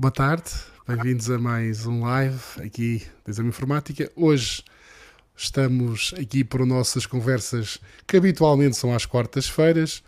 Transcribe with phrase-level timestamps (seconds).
[0.00, 0.48] Boa tarde,
[0.86, 4.08] bem-vindos a mais um live aqui da Exame Informática.
[4.14, 4.62] Hoje
[5.36, 10.04] estamos aqui por nossas conversas que habitualmente são às quartas-feiras,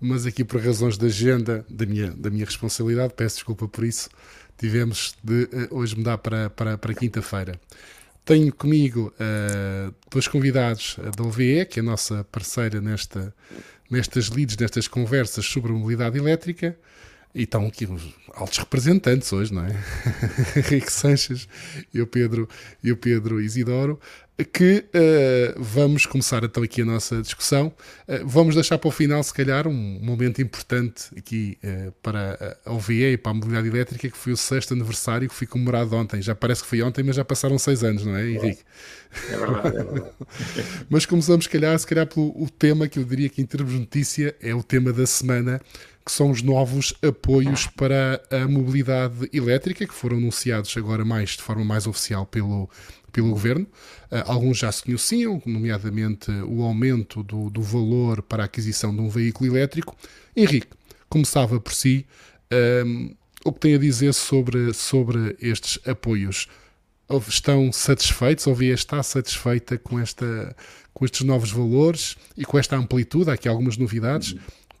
[0.00, 4.08] mas aqui por razões de agenda da minha, da minha responsabilidade, peço desculpa por isso,
[4.56, 7.60] tivemos de uh, hoje mudar para, para, para quinta-feira.
[8.24, 13.34] Tenho comigo uh, dois convidados da OVE, que é a nossa parceira nesta,
[13.90, 16.74] nestas leads, nestas conversas sobre mobilidade elétrica.
[17.34, 19.70] E estão aqui os altos representantes hoje, não é?
[20.56, 21.48] Henrique Sanches
[21.92, 22.48] e o Pedro,
[22.82, 23.98] e o Pedro Isidoro,
[24.52, 27.68] que uh, vamos começar então aqui a nossa discussão.
[28.08, 32.72] Uh, vamos deixar para o final, se calhar, um momento importante aqui uh, para a
[32.72, 36.22] OVE e para a mobilidade elétrica, que foi o sexto aniversário que foi comemorado ontem.
[36.22, 38.62] Já parece que foi ontem, mas já passaram seis anos, não é, Henrique?
[39.28, 40.10] É verdade, é verdade.
[40.90, 43.72] mas começamos, se calhar, se calhar pelo o tema que eu diria que em termos
[43.72, 45.60] de notícia é o tema da semana,
[46.04, 51.42] que são os novos apoios para a mobilidade elétrica, que foram anunciados agora mais de
[51.42, 52.68] forma mais oficial pelo,
[53.10, 53.66] pelo governo.
[54.10, 59.00] Uh, alguns já se conheciam, nomeadamente o aumento do, do, valor para a aquisição de
[59.00, 59.96] um veículo elétrico.
[60.36, 60.68] Henrique,
[61.08, 62.04] começava por si.
[62.52, 66.48] Um, o que tem a dizer sobre, sobre estes apoios?
[67.28, 68.46] Estão satisfeitos?
[68.46, 70.56] Ou está satisfeita com, esta,
[70.92, 73.30] com estes novos valores e com esta amplitude?
[73.30, 74.34] Há aqui algumas novidades.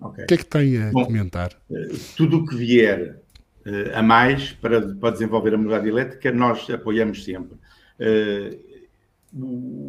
[0.04, 0.24] Okay.
[0.24, 1.52] O que é que tem a Bom, comentar?
[1.70, 3.22] Eh, tudo o que vier
[3.66, 7.56] uh, a mais para, para desenvolver a mobilidade elétrica, nós apoiamos sempre.
[7.98, 8.74] Uh,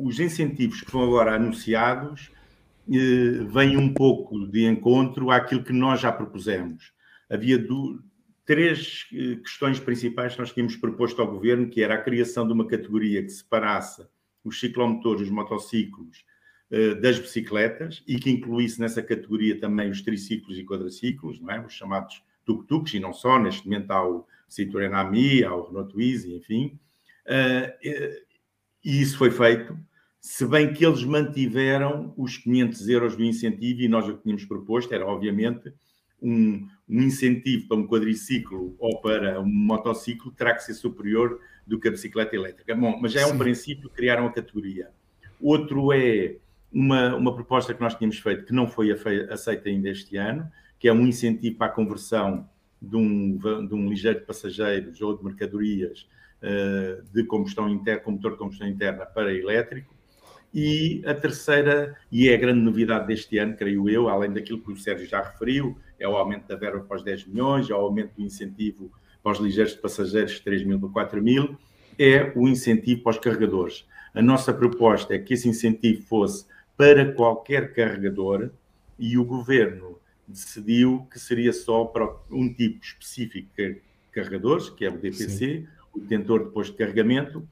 [0.08, 2.32] os incentivos que foram agora anunciados
[2.88, 6.92] vêm um pouco de encontro àquilo que nós já propusemos.
[7.30, 8.04] Havia do,
[8.46, 9.06] três
[9.44, 13.24] questões principais que nós tínhamos proposto ao governo, que era a criação de uma categoria
[13.24, 14.06] que separasse
[14.44, 16.35] os ciclomotores, os motociclos, eh,
[17.00, 21.64] das bicicletas e que incluísse nessa categoria também os triciclos e quadraciclos, não é?
[21.64, 25.92] os chamados tuk-tuks, e não só, neste momento há o Citroën Ami, há o Renault
[25.92, 26.80] Twizy, enfim.
[27.26, 28.22] Eh, eh,
[28.84, 29.78] e isso foi feito,
[30.22, 34.46] se bem que eles mantiveram os 500 euros do incentivo e nós o que tínhamos
[34.46, 35.74] proposto era, obviamente,
[36.22, 41.80] um, um, incentivo para um quadriciclo ou para um motociclo terá que ser superior do
[41.80, 42.76] que a bicicleta elétrica.
[42.76, 43.38] Bom, mas já é um Sim.
[43.38, 44.90] princípio, criaram a categoria.
[45.42, 46.38] Outro é
[46.76, 50.90] uma, uma proposta que nós tínhamos feito que não foi aceita ainda este ano, que
[50.90, 52.50] é um incentivo para a conversão
[52.82, 56.06] de um, de um ligeiro de passageiros ou de mercadorias
[56.44, 59.96] uh, de combustão interna, com motor de combustão interna para elétrico.
[60.54, 64.72] E a terceira, e é a grande novidade deste ano, creio eu, além daquilo que
[64.72, 67.78] o Sérgio já referiu, é o aumento da verba para os 10 milhões, é o
[67.78, 68.92] aumento do incentivo
[69.24, 71.58] para os ligeiros de passageiros de 3 mil para 4 mil,
[71.98, 73.88] é o incentivo para os carregadores.
[74.14, 76.46] A nossa proposta é que esse incentivo fosse
[76.78, 78.50] para qualquer carregador
[78.98, 83.82] e o governo decidiu que seria só para um tipo específico de
[84.12, 85.68] carregadores, que é o DPC, Sim.
[85.94, 87.48] o detentor de posto de carregamento,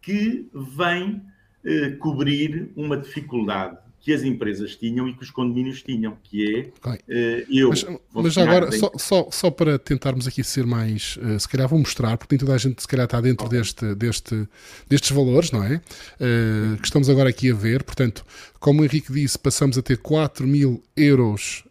[0.00, 1.22] que vem
[1.64, 6.58] eh, cobrir uma dificuldade que as empresas tinham e que os condomínios tinham, que é
[6.84, 6.98] okay.
[7.08, 7.68] uh, eu.
[7.68, 11.78] Mas, mas agora, só, só, só, para tentarmos aqui ser mais, uh, se calhar vou
[11.78, 14.48] mostrar, porque nem toda a gente se calhar está dentro deste, deste,
[14.88, 15.76] destes valores, não é?
[15.76, 17.84] Uh, que estamos agora aqui a ver.
[17.84, 18.26] Portanto,
[18.58, 21.64] como o Henrique disse, passamos a ter 4 mil euros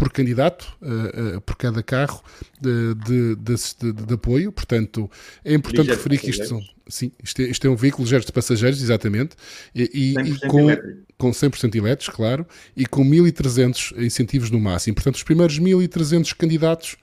[0.00, 2.22] por candidato, uh, uh, por cada carro
[2.58, 4.50] de, de, de, de, apoio.
[4.50, 5.10] Portanto,
[5.44, 8.24] é importante ligeiro referir que isto, são, sim, isto, é, isto é um veículo ligeiro
[8.24, 9.36] de passageiros, exatamente,
[9.74, 10.68] e, e com,
[11.18, 14.94] com 100% elétricos, claro, e com 1.300 incentivos no máximo.
[14.94, 16.96] Portanto, os primeiros 1.300 candidatos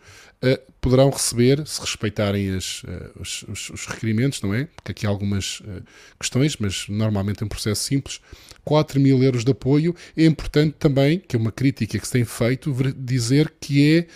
[0.43, 4.65] uh, poderão receber, se respeitarem as, uh, os, os, requerimentos, não é?
[4.75, 5.83] Porque aqui há algumas uh,
[6.19, 8.19] questões, mas normalmente é um processo simples.
[8.67, 9.95] 4 mil euros de apoio.
[10.16, 14.07] É importante também, que é uma crítica que se tem feito, dizer que é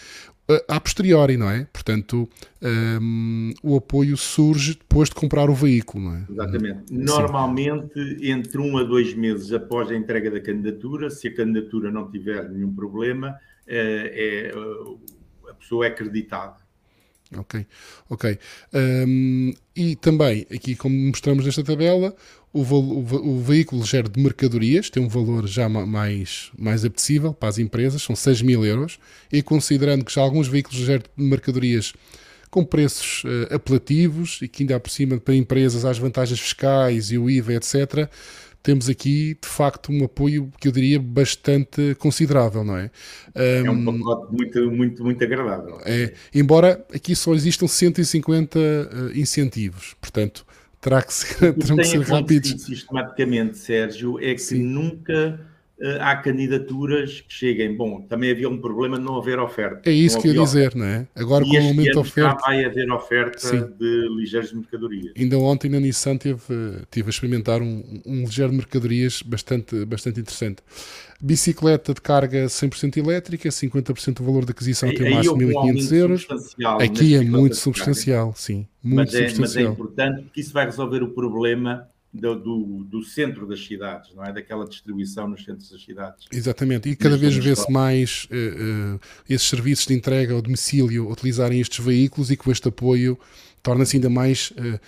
[0.67, 1.65] a posteriori, não é?
[1.71, 2.27] Portanto,
[3.01, 6.25] um, o apoio surge depois de comprar o veículo, não é?
[6.29, 6.89] Exatamente.
[6.89, 6.97] Sim.
[6.97, 12.11] Normalmente, entre um a dois meses após a entrega da candidatura, se a candidatura não
[12.11, 16.57] tiver nenhum problema, é, é a pessoa é acreditada.
[17.37, 17.65] Ok,
[18.09, 18.37] ok.
[18.73, 22.13] Um, e também, aqui como mostramos nesta tabela,
[22.53, 27.49] o, o, o, veículo ligeiro de mercadorias tem um valor já mais, mais apetecível para
[27.49, 28.99] as empresas, são 6 mil euros,
[29.31, 31.93] e considerando que já alguns veículos ligeiros de mercadorias
[32.49, 37.17] com preços uh, apelativos e que ainda por cima para empresas as vantagens fiscais e
[37.17, 38.09] o IVA, etc.,
[38.61, 42.91] temos aqui de facto um apoio que eu diria bastante considerável, não é?
[43.35, 45.79] Um, é um pacote muito, muito, muito agradável.
[45.83, 50.45] É, embora aqui só existam 150 uh, eh, incentivos, portanto
[50.81, 52.63] terá que ser, terão que ser rápidos.
[52.63, 54.63] Sistematicamente, Sérgio, é que Sim.
[54.63, 55.39] nunca
[55.99, 57.75] há candidaturas que cheguem.
[57.75, 59.89] Bom, também havia um problema de não haver oferta.
[59.89, 61.07] É isso que eu ia dizer, não é?
[61.15, 62.41] Agora, e com o aumento da oferta.
[62.45, 63.67] vai haver oferta Sim.
[63.79, 65.13] de ligeiros de mercadorias.
[65.17, 66.39] Ainda ontem na Nissan tive,
[66.91, 70.61] tive a experimentar um, um ligeiro de mercadorias bastante, bastante interessante.
[71.19, 76.27] Bicicleta de carga 100% elétrica, 50% do valor da aquisição até o máximo 1.500 euros.
[76.79, 78.67] Aqui é muito substancial, sim.
[78.83, 83.03] Muito mas, é, mas é importante porque isso vai resolver o problema do, do, do,
[83.03, 84.33] centro das cidades, não é?
[84.33, 86.27] Daquela distribuição nos centros das cidades.
[86.31, 88.99] Exatamente, e cada vez vê-se mais uh, uh,
[89.29, 93.17] esses serviços de entrega ao domicílio utilizarem estes veículos e com este apoio
[93.63, 94.79] torna-se ainda mais uh,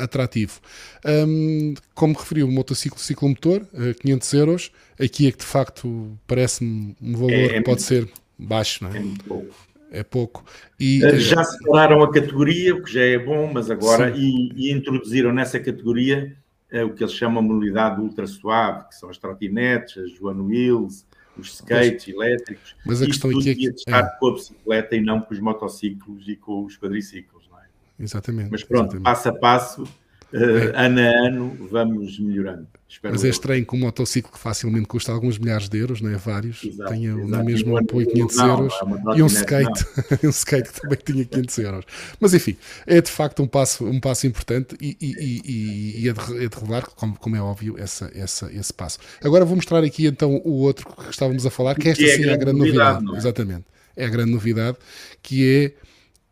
[0.00, 0.60] atrativo.
[1.04, 3.66] Um, como referiu, o motociclo ciclomotor,
[4.00, 8.08] 500 euros, aqui é que de facto parece-me um valor é, é que pode ser
[8.38, 8.98] baixo, não é?
[8.98, 9.54] É muito pouco.
[9.90, 10.44] É pouco.
[10.78, 15.32] E, já separaram a categoria, o que já é bom, mas agora, e, e, introduziram
[15.32, 16.36] nessa categoria
[16.70, 20.42] é, o que eles chamam de mobilidade ultra suave, que são as trotinetes, as one
[20.42, 21.06] wheels,
[21.38, 22.76] os skates mas, elétricos.
[22.84, 23.66] Mas a questão aqui é que.
[23.68, 24.18] estar é.
[24.18, 27.64] com a bicicleta e não com os motociclos e com os quadriciclos, não é?
[27.98, 28.50] Exatamente.
[28.50, 29.04] Mas pronto, exatamente.
[29.04, 29.84] passo a passo
[30.32, 32.66] Uh, ano a ano vamos melhorando.
[32.86, 36.10] Espero Mas é estranho que um motociclo que facilmente custa alguns milhares de euros, não
[36.10, 36.16] é?
[36.16, 37.28] Vários, exato, tenha exato.
[37.28, 39.86] no mesmo apoio 500 não, euros é e um skate,
[40.24, 41.84] um skate que também tinha 500 euros.
[42.18, 46.12] Mas enfim, é de facto um passo, um passo importante e, e, e, e é,
[46.12, 48.98] de, é de revelar, como, como, é óbvio, essa, essa, esse passo.
[49.22, 52.24] Agora vou mostrar aqui então o outro que estávamos a falar, que esta é sim
[52.24, 53.04] é a grande novidade.
[53.04, 53.18] novidade é?
[53.18, 53.64] Exatamente,
[53.96, 54.78] é a grande novidade,
[55.22, 55.88] que é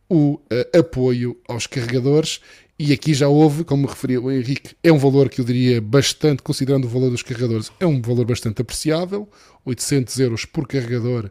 [0.09, 2.41] o uh, apoio aos carregadores
[2.79, 6.43] e aqui já houve, como referiu o Henrique, é um valor que eu diria bastante,
[6.43, 9.29] considerando o valor dos carregadores, é um valor bastante apreciável,
[9.65, 11.31] 800 euros por carregador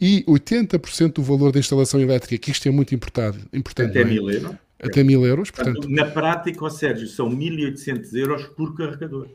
[0.00, 3.38] e 80% do valor da instalação elétrica, que isto é muito importante.
[3.52, 4.04] importante Até é?
[4.04, 4.56] mil euros.
[4.78, 5.50] Até mil euros.
[5.50, 9.28] Portanto, na prática, Sérgio, são 1.800 euros por carregador.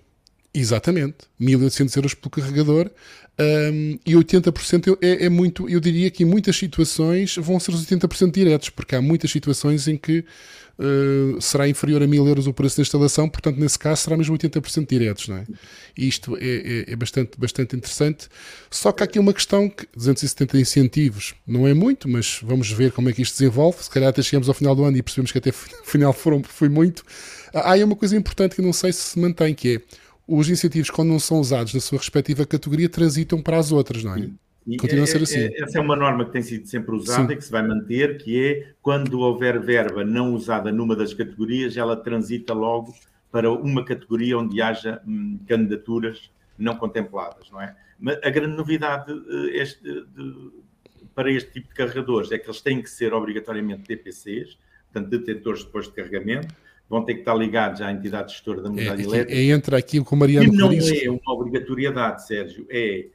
[0.54, 2.90] Exatamente, 1.800 euros por carregador
[3.40, 7.86] um, e 80% é, é, muito, eu diria que em muitas situações vão ser os
[7.86, 10.26] 80% diretos, porque há muitas situações em que
[10.80, 14.38] uh, será inferior a 1000 euros o preço da instalação, portanto, nesse caso, será mesmo
[14.38, 15.46] 80% diretos, não é?
[15.98, 18.28] E isto é, é, é, bastante, bastante interessante.
[18.70, 22.92] Só que há aqui uma questão que 270 incentivos não é muito, mas vamos ver
[22.92, 23.84] como é que isto se desenvolve.
[23.84, 25.52] Se calhar até chegamos ao final do ano e percebemos que até
[25.84, 27.04] final foram, foi muito.
[27.54, 29.82] Há aí uma coisa importante que não sei se se mantém, que é
[30.28, 34.14] os incentivos, quando não são usados na sua respectiva categoria, transitam para as outras, não
[34.14, 34.30] é?
[34.68, 35.40] E Continua a ser é, assim.
[35.40, 37.34] É, essa é uma norma que tem sido sempre usada Sim.
[37.34, 41.78] e que se vai manter, que é quando houver verba não usada numa das categorias,
[41.78, 42.94] ela transita logo
[43.32, 47.76] para uma categoria onde haja hum, candidaturas não contempladas, não é?
[47.98, 50.52] Mas a grande novidade eh, este, de,
[51.16, 54.58] para este tipo de carregadores é que eles têm que ser obrigatoriamente DPCs,
[54.92, 56.54] portanto, detentores depois de carregamento,
[56.90, 59.76] vão ter que estar ligados à entidade gestora da mobilidade é, é elétrica.
[59.76, 63.08] É, aqui o Mariano E não é uma obrigatoriedade, Sérgio, é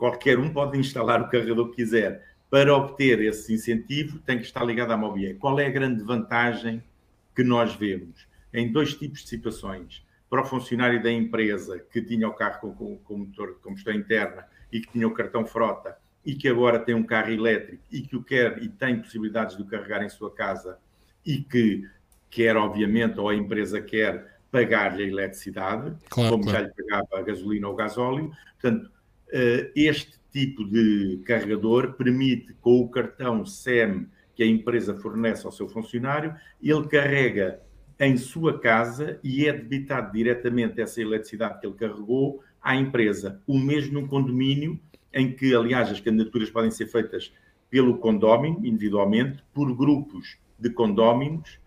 [0.00, 2.26] qualquer um pode instalar o carregador que quiser.
[2.48, 5.36] Para obter esse incentivo, tem que estar ligado à Mobier.
[5.36, 6.82] Qual é a grande vantagem
[7.36, 8.26] que nós vemos?
[8.50, 10.02] Em dois tipos de situações.
[10.30, 14.46] Para o funcionário da empresa que tinha o carro com, com motor de combustão interna
[14.72, 15.94] e que tinha o cartão frota
[16.24, 19.62] e que agora tem um carro elétrico e que o quer e tem possibilidades de
[19.62, 20.78] o carregar em sua casa
[21.26, 21.86] e que
[22.30, 26.58] quer, obviamente, ou a empresa quer pagar-lhe a eletricidade, claro, como claro.
[26.58, 28.32] já lhe pagava a gasolina ou o gasóleo.
[28.58, 28.90] Portanto,
[29.74, 35.68] este tipo de carregador permite, com o cartão SEM que a empresa fornece ao seu
[35.68, 37.60] funcionário, ele carrega
[37.98, 43.42] em sua casa e é debitado diretamente essa eletricidade que ele carregou à empresa.
[43.46, 44.80] O mesmo num condomínio,
[45.12, 47.32] em que, aliás, as candidaturas podem ser feitas
[47.68, 51.60] pelo condómino, individualmente, por grupos de condóminos,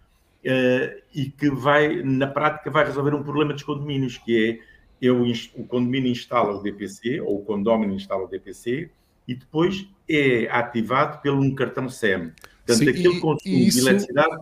[0.43, 4.73] uh, e que vai, na prática, vai resolver um problema dos condomínios, que é
[5.05, 5.22] eu,
[5.55, 8.89] o condomínio instala o DPC, ou o condomínio instala o DPC,
[9.27, 12.31] e depois é ativado pelo um cartão SEM.
[12.65, 13.79] Portanto, Sim, aquele consumo isso...
[13.79, 14.38] de eletricidade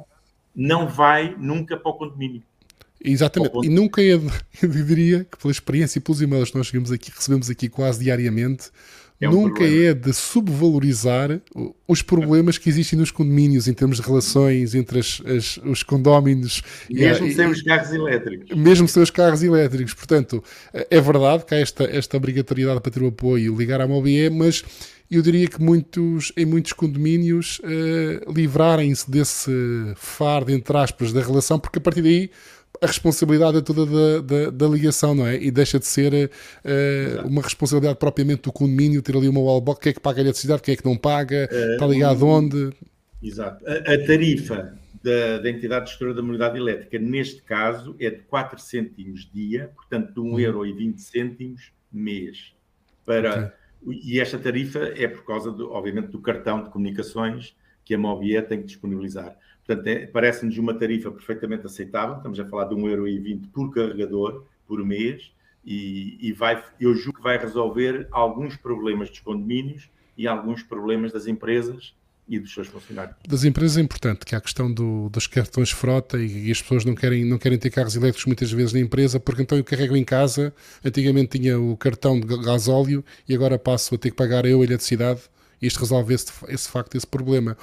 [0.56, 2.44] não vai nunca para o condomínio.
[3.04, 4.14] Exatamente, e nunca é,
[4.62, 8.04] eu diria que pela experiência e pelos e-mails que nós chegamos aqui, recebemos aqui quase
[8.04, 8.70] diariamente,
[9.22, 9.86] é um nunca problema.
[9.86, 11.42] é de subvalorizar
[11.88, 16.64] os problemas que existem nos condomínios em termos de relações entre as, as, os condóminos.
[16.90, 18.58] Mesmo e, sem os carros elétricos.
[18.58, 19.94] Mesmo sem os carros elétricos.
[19.94, 24.30] Portanto, é verdade que há esta, esta obrigatoriedade para ter o apoio ligar à Mobie,
[24.30, 24.64] mas
[25.12, 29.52] eu diria que muitos, em muitos condomínios uh, livrarem-se desse
[29.98, 32.32] fardo, entre aspas, da relação, porque a partir daí
[32.80, 35.36] a responsabilidade é toda da, da, da, ligação, não é?
[35.36, 39.90] E deixa de ser uh, uma responsabilidade propriamente do condomínio, ter ali uma wallbox, quem
[39.92, 42.72] é que paga a eletricidade, quem é que não paga, uh, está ligado um, onde.
[43.22, 43.64] Exato.
[43.68, 48.60] A, a tarifa da, da, entidade gestora da mobilidade elétrica, neste caso, é de 4
[48.60, 50.40] cêntimos dia, portanto de 1,20 uhum.
[50.40, 52.54] euro e 20 cêntimos mês.
[53.06, 53.30] para.
[53.30, 53.62] Okay.
[53.84, 58.40] E esta tarifa é por causa, do, obviamente, do cartão de comunicações que a Mobié
[58.44, 59.36] tem que disponibilizar.
[59.66, 62.18] Portanto, é, parece-nos uma tarifa perfeitamente aceitável.
[62.18, 65.32] Estamos a falar de 1,20€ por carregador por mês
[65.66, 71.12] e, e vai, eu julgo que vai resolver alguns problemas dos condomínios e alguns problemas
[71.12, 71.94] das empresas
[72.28, 73.16] e dos seus funcionários.
[73.28, 76.62] Das empresas é importante, que há a questão do, dos cartões frota e, e, as
[76.62, 79.64] pessoas não querem, não querem ter carros elétricos muitas vezes na empresa, porque então eu
[79.64, 80.54] carrego em casa,
[80.84, 84.64] antigamente tinha o cartão de gasóleo e agora passo a ter que pagar eu a
[84.64, 85.22] eletricidade
[85.62, 87.58] isto resolve esse, esse facto, esse problema.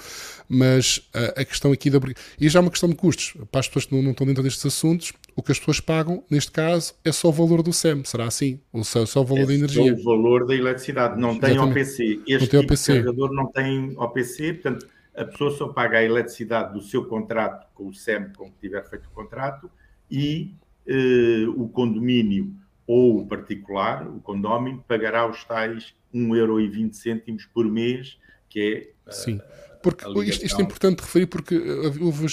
[0.48, 1.98] Mas a, a questão aqui da.
[2.40, 3.34] E já é uma questão de custos.
[3.50, 6.22] Para as pessoas que não, não estão dentro destes assuntos, o que as pessoas pagam,
[6.30, 8.60] neste caso, é só o valor do SEM, será assim?
[8.72, 9.94] Ou só, só o valor é da energia?
[9.94, 12.20] o valor da eletricidade, não tem OPC.
[12.26, 12.92] Este não tem tipo OPC.
[12.92, 17.88] carregador não tem OPC, portanto, a pessoa só paga a eletricidade do seu contrato com
[17.88, 19.70] o SEM, com que tiver feito o contrato,
[20.10, 20.54] e
[20.86, 22.54] eh, o condomínio
[22.88, 28.16] ou o particular, o condómino, pagará os tais 1,20€ por mês,
[28.48, 29.12] que é.
[29.12, 29.38] Sim.
[29.82, 31.54] Porque isto, isto, é importante referir porque
[32.00, 32.26] houve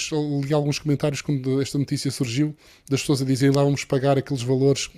[0.44, 2.56] li alguns comentários quando esta notícia surgiu
[2.88, 4.90] das pessoas a dizerem lá vamos pagar aqueles valores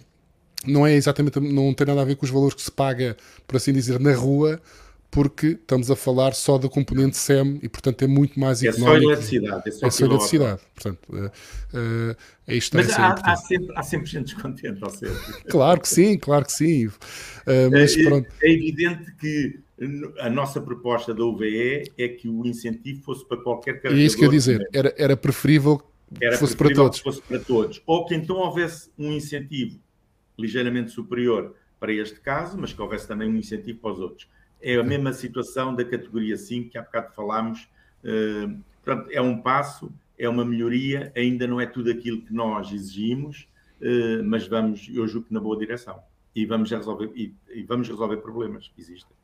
[0.64, 3.56] não é exatamente não tem nada a ver com os valores que se paga por
[3.56, 4.62] assim dizer na rua
[5.10, 9.02] porque estamos a falar só da componente SEM e, portanto, é muito mais é económico.
[9.02, 10.60] Só eletricidade, é só, é só eletricidade.
[10.74, 15.10] Portanto, uh, uh, é isto mas há, há, sempre, há sempre gente descontente, ao ser.
[15.48, 16.86] claro que sim, claro que sim.
[16.86, 16.92] Uh,
[17.70, 18.28] mas, é, pronto.
[18.42, 19.60] é evidente que
[20.20, 23.98] a nossa proposta da UVE é que o incentivo fosse para qualquer carregador.
[23.98, 24.68] É isso que eu ia dizer.
[24.72, 26.98] Era, era preferível que era fosse preferível para todos.
[26.98, 27.82] Que fosse para todos.
[27.86, 29.78] Ou que então houvesse um incentivo
[30.36, 34.28] ligeiramente superior para este caso, mas que houvesse também um incentivo para os outros
[34.60, 37.68] é a mesma situação da categoria 5 que há bocado falámos.
[38.04, 42.72] Uh, portanto, é um passo, é uma melhoria, ainda não é tudo aquilo que nós
[42.72, 43.48] exigimos,
[43.80, 46.00] uh, mas vamos, eu julgo que na boa direção.
[46.34, 49.16] E vamos resolver, e, e vamos resolver problemas que existem.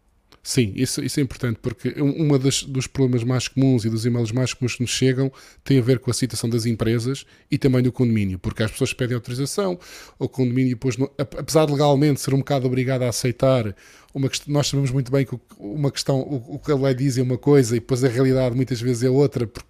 [0.42, 4.52] Sim, isso, isso é importante, porque um dos problemas mais comuns e dos e-mails mais
[4.52, 5.32] comuns que nos chegam
[5.64, 8.92] tem a ver com a situação das empresas e também do condomínio, porque as pessoas
[8.92, 9.78] pedem autorização,
[10.18, 13.74] o condomínio depois, apesar de legalmente ser um bocado obrigado a aceitar,
[14.12, 17.22] uma, nós sabemos muito bem que uma questão, o, o que a lei diz é
[17.22, 19.68] uma coisa e depois a realidade muitas vezes é outra, porque,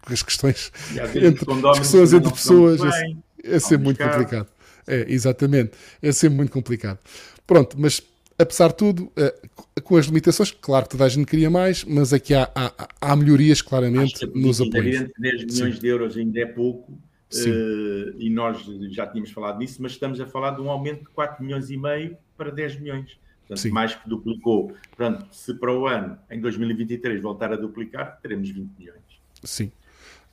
[0.00, 0.70] porque as questões
[1.14, 4.48] entre, discussões entre pessoas é, é sempre muito complicado.
[4.86, 6.98] É, exatamente, é sempre muito complicado.
[7.46, 8.02] Pronto, mas
[8.38, 9.34] apesar de tudo, eh,
[9.82, 13.16] com as limitações, claro que toda a gente queria mais, mas aqui há, há, há
[13.16, 14.96] melhorias claramente nos apoios.
[14.96, 15.80] Evidente, 10 milhões Sim.
[15.80, 20.26] de euros ainda é pouco, uh, e nós já tínhamos falado nisso, mas estamos a
[20.26, 23.18] falar de um aumento de 4 milhões e meio para 10 milhões.
[23.40, 23.70] Portanto, Sim.
[23.70, 24.72] mais que duplicou.
[24.94, 29.00] Portanto, se para o ano, em 2023, voltar a duplicar, teremos 20 milhões.
[29.42, 29.72] Sim.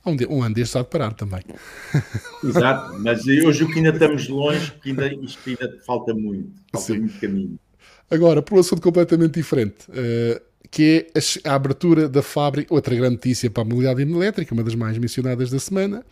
[0.04, 1.42] Um, um ano deste há de parar também.
[2.44, 6.86] Exato, mas eu julgo que ainda estamos longe, porque ainda, isto ainda falta muito, falta
[6.86, 6.98] Sim.
[7.00, 7.58] muito caminho.
[8.10, 12.94] Agora, por um assunto completamente diferente, uh, que é a, a, abertura da fábrica, outra
[12.94, 16.04] grande notícia para a mobilidade elétrica, uma das mais mencionadas da semana,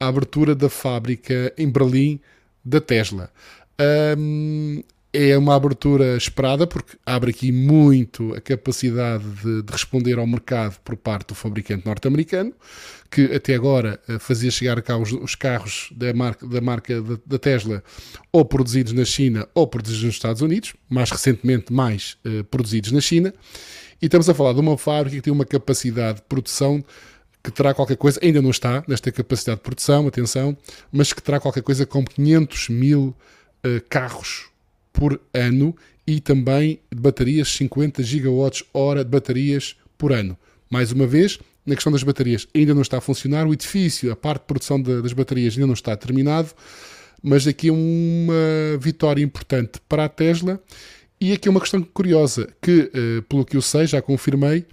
[0.00, 2.20] a abertura da fábrica em Berlim
[2.64, 3.30] da Tesla.
[4.18, 4.82] Um,
[5.14, 10.76] é uma abertura esperada porque abre aqui muito a capacidade de, de, responder ao mercado
[10.84, 12.52] por parte do fabricante norte-americano,
[13.08, 17.16] que até agora uh, fazia chegar cá os, os, carros da marca, da, marca da,
[17.24, 17.84] da, Tesla
[18.32, 23.00] ou produzidos na China ou produzidos nos Estados Unidos, mais recentemente mais uh, produzidos na
[23.00, 23.32] China.
[24.02, 26.84] E estamos a falar de uma fábrica que tem uma capacidade de produção
[27.40, 30.56] que terá qualquer coisa, ainda não está nesta capacidade de produção, atenção,
[30.90, 33.14] mas que terá qualquer coisa como 500 mil
[33.64, 34.52] uh, carros
[34.94, 40.38] por ano e também de baterias 50 gigawatts hora de baterias por ano.
[40.70, 44.16] Mais uma vez, na questão das baterias, ainda não está a funcionar, o edifício, a
[44.16, 46.50] parte de produção de, das baterias ainda não está terminado,
[47.22, 50.62] mas aqui é uma vitória importante para a Tesla.
[51.20, 54.66] E aqui é uma questão curiosa, que, eh, pelo que eu sei, já confirmei,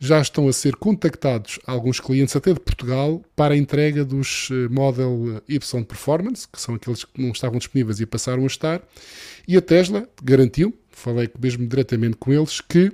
[0.00, 4.68] já estão a ser contactados alguns clientes até de Portugal para a entrega dos eh,
[4.68, 8.82] Model Y Performance, que são aqueles que não estavam disponíveis e passaram a estar,
[9.46, 12.92] e a Tesla garantiu, falei mesmo diretamente com eles, que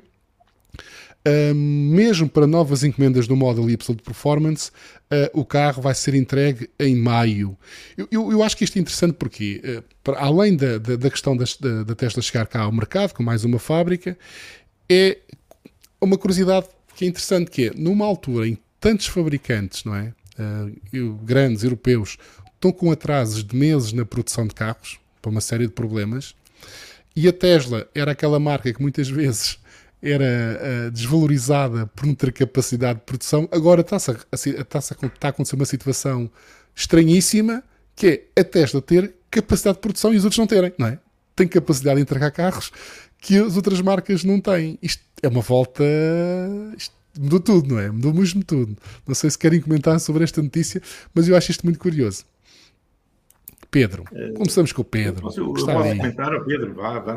[1.27, 4.71] Uh, mesmo para novas encomendas do Model Y de Performance,
[5.11, 7.59] uh, o carro vai ser entregue em maio.
[7.97, 11.11] Eu, eu, eu acho que isto é interessante porque, uh, para, além da, da, da
[11.11, 11.45] questão da,
[11.85, 14.17] da, Tesla chegar cá ao mercado, com mais uma fábrica,
[14.89, 15.19] é
[16.01, 20.15] uma curiosidade que é interessante, que é, numa altura em tantos fabricantes, não é?
[20.39, 22.17] Uh, grandes, europeus,
[22.55, 26.35] estão com atrasos de meses na produção de carros, para uma série de problemas,
[27.15, 29.59] e a Tesla era aquela marca que muitas vezes
[30.01, 35.29] era uh, desvalorizada por não ter capacidade de produção, agora está-se a, está a, a
[35.29, 36.31] acontecer uma situação
[36.75, 37.65] estranhíssima,
[37.97, 40.99] que é a Tesla ter capacidade de produção e os outros não terem, não é?
[41.35, 42.71] Tem capacidade de entregar carros
[43.21, 44.79] que as outras marcas não têm.
[44.81, 45.85] Isto é uma volta.
[46.77, 47.91] Isto mudou tudo, não é?
[47.91, 48.77] Mudou mesmo tudo.
[49.07, 50.81] Não sei se querem comentar sobre esta notícia,
[51.15, 52.25] mas eu acho isto muito curioso.
[53.71, 55.19] Pedro, eh, começamos com o Pedro.
[55.19, 57.17] Eu posso, eu posso comentar ao Pedro, vá, vá.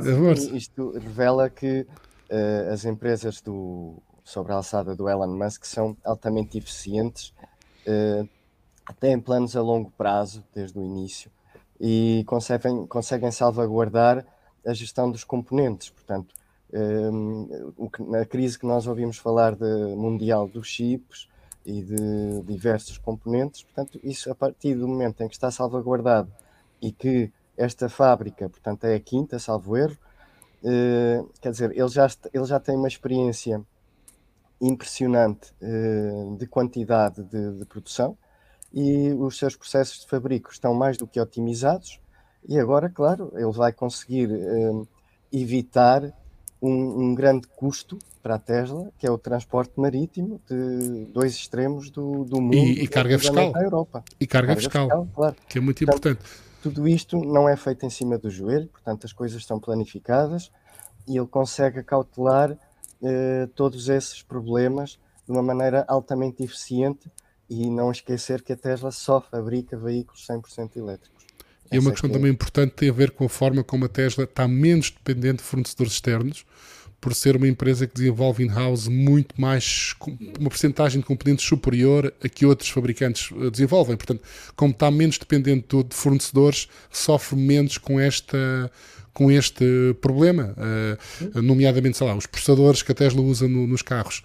[0.54, 6.58] Isto revela que uh, as empresas do, sobre a alçada do Elon Musk são altamente
[6.58, 7.34] eficientes,
[7.88, 8.28] uh,
[9.00, 11.32] têm planos a longo prazo desde o início
[11.80, 14.26] e conseguem, conseguem salvaguardar
[14.66, 15.90] a gestão dos componentes.
[15.90, 16.36] Portanto,
[16.74, 17.50] um,
[18.22, 21.28] a crise que nós ouvimos falar de mundial dos chips
[21.66, 26.32] e de diversos componentes, portanto, isso a partir do momento em que está salvaguardado
[26.82, 29.98] e que esta fábrica, portanto, é a quinta, salvo erro,
[30.64, 33.64] uh, quer dizer, ele já, ele já tem uma experiência
[34.60, 38.18] impressionante uh, de quantidade de, de, produção
[38.74, 42.00] e os seus processos de fabrico estão mais do que otimizados.
[42.48, 44.88] E agora, claro, ele vai conseguir uh,
[45.32, 46.12] evitar
[46.62, 51.90] um, um, grande custo para a Tesla, que é o transporte marítimo de dois extremos
[51.90, 53.52] do, do mundo e, e carga fiscal.
[53.56, 54.04] Europa.
[54.20, 55.36] E carga, carga fiscal, fiscal claro.
[55.48, 56.52] que é muito portanto, importante.
[56.62, 60.52] Tudo isto não é feito em cima do joelho, portanto as coisas estão planificadas
[61.08, 62.56] e ele consegue cautelar
[63.04, 67.12] eh, todos esses problemas de uma maneira altamente eficiente
[67.50, 71.21] e não esquecer que a Tesla só fabrica veículos 100% elétricos.
[71.72, 72.16] E uma questão que...
[72.16, 75.44] também importante tem a ver com a forma como a Tesla está menos dependente de
[75.44, 76.46] fornecedores externos,
[77.00, 79.96] por ser uma empresa que desenvolve in-house muito mais,
[80.40, 83.98] uma porcentagem de componentes superior a que outros fabricantes eh, desenvolvem.
[83.98, 84.22] Portanto,
[84.56, 88.72] como está menos dependente de fornecedores, sofre menos com esta
[89.14, 89.66] com este
[90.00, 94.24] problema, uh, nomeadamente, sei lá, os processadores que a Tesla usa no, nos carros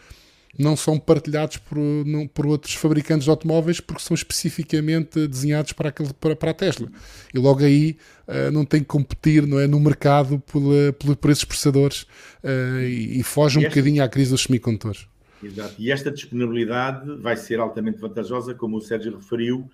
[0.58, 5.90] não são partilhados por, não, por outros fabricantes de automóveis porque são especificamente desenhados para,
[5.90, 6.88] aquele, para, para a Tesla.
[7.32, 7.96] E logo aí
[8.26, 10.62] uh, não tem que competir não é, no mercado por,
[10.98, 12.02] por, por esses processadores
[12.42, 13.74] uh, e, e, foge e um esta...
[13.74, 15.06] bocadinho à crise dos semicondutores.
[15.42, 15.74] Exato.
[15.78, 19.70] E esta disponibilidade vai ser altamente vantajosa, como o Sérgio referiu,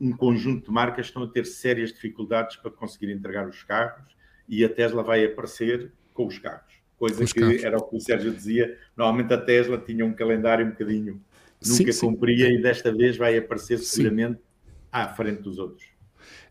[0.00, 4.16] um conjunto de marcas estão a ter sérias dificuldades para conseguir entregar os carros
[4.48, 6.67] e a Tesla vai aparecer com os carros
[6.98, 7.62] coisa Os que carros.
[7.62, 8.76] era o que o Sérgio dizia.
[8.96, 11.20] Normalmente a Tesla tinha um calendário um bocadinho,
[11.64, 12.54] nunca sim, cumpria sim.
[12.54, 14.68] e desta vez vai aparecer seguramente sim.
[14.90, 15.86] à frente dos outros.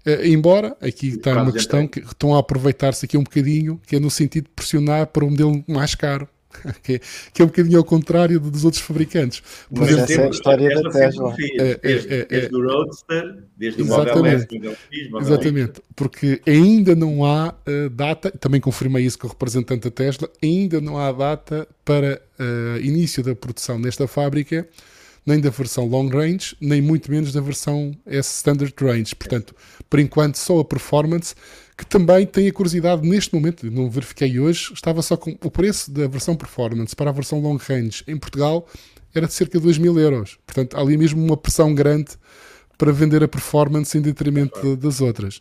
[0.05, 3.99] Uh, embora aqui está uma questão que estão a aproveitar-se aqui um bocadinho, que é
[3.99, 6.27] no sentido de pressionar para um modelo mais caro.
[6.83, 7.01] que, é,
[7.33, 9.41] que é um bocadinho ao contrário dos outros fabricantes.
[9.69, 11.35] Por Mas exemplo, essa é a história da Tesla.
[11.39, 15.27] É, é, desde, é, desde o Roadster, desde exatamente, o Model S, Model X, Model
[15.27, 20.29] Exatamente, porque ainda não há uh, data, também confirmei isso com o representante da Tesla,
[20.41, 24.67] ainda não há data para uh, início da produção nesta fábrica,
[25.27, 29.13] nem da versão long range, nem muito menos da versão S Standard Range.
[29.13, 29.53] Portanto,
[29.89, 31.35] por enquanto, só a performance
[31.77, 35.91] que também tem a curiosidade neste momento, não verifiquei hoje, estava só com o preço
[35.91, 38.67] da versão performance para a versão long range em Portugal
[39.13, 40.37] era de cerca de 2 mil euros.
[40.45, 42.11] Portanto, há ali mesmo uma pressão grande
[42.77, 45.37] para vender a performance em detrimento das outras.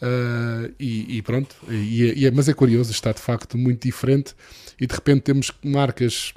[0.00, 4.34] Uh, e, e, pronto, e, e, é, mas é curioso, está de facto muito diferente
[4.80, 6.34] e de repente temos marcas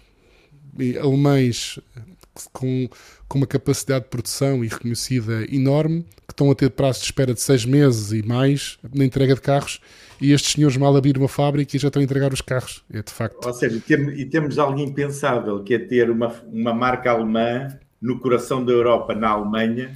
[1.01, 1.79] alemães
[2.51, 2.89] com,
[3.27, 7.33] com uma capacidade de produção e reconhecida enorme, que estão a ter prazos de espera
[7.33, 9.79] de seis meses e mais na entrega de carros,
[10.21, 12.83] e estes senhores mal abriram uma fábrica e já estão a entregar os carros.
[12.91, 13.45] É de facto.
[13.45, 13.81] Ou seja,
[14.15, 17.67] e temos algo impensável, que é ter uma, uma marca alemã
[18.01, 19.93] no coração da Europa, na Alemanha,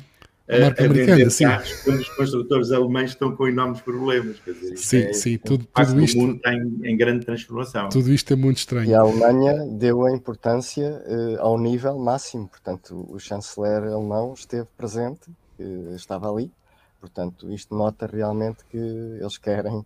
[0.48, 1.46] a marca a americana, sim.
[1.84, 4.40] quando os construtores alemães estão com enormes problemas.
[4.40, 6.18] Quer dizer, sim, é, sim, tudo, tudo isto.
[6.18, 7.90] O mundo está em, em, grande transformação.
[7.90, 8.90] Tudo isto é muito estranho.
[8.90, 14.68] E a Alemanha deu a importância uh, ao nível máximo, portanto, o chanceler alemão esteve
[14.78, 16.52] presente, uh, estava ali,
[17.00, 19.86] portanto, isto nota realmente que eles querem.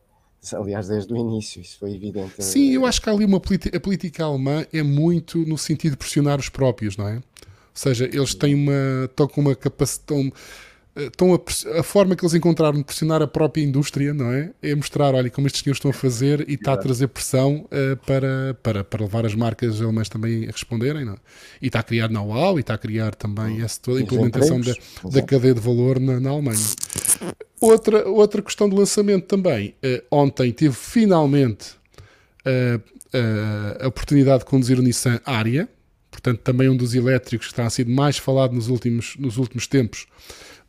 [0.53, 2.43] Aliás, desde o início, isso foi evidente.
[2.43, 6.39] Sim, eu acho que ali uma a política alemã é muito no sentido de pressionar
[6.39, 7.19] os próprios, não é?
[7.75, 9.05] Ou seja, eles têm uma.
[9.05, 10.31] estão com uma capacidade.
[10.95, 14.51] Estão a, a, forma que eles encontraram de pressionar a própria indústria, não é?
[14.61, 17.97] É mostrar, olha, como estes senhores estão a fazer e está a trazer pressão uh,
[18.05, 21.17] para, para, para levar as marcas alemãs também a responderem, não é?
[21.61, 24.73] E está a criar know-how e está a criar também essa toda a implementação da,
[25.11, 26.65] da cadeia de valor na, na Alemanha.
[27.59, 29.75] Outra, outra questão de lançamento também.
[29.83, 31.71] Uh, ontem tive finalmente
[32.45, 32.81] uh,
[33.81, 35.67] a oportunidade de conduzir o Nissan Aria
[36.15, 39.67] portanto também um dos elétricos que está a ser mais falado nos últimos, nos últimos
[39.67, 40.07] tempos,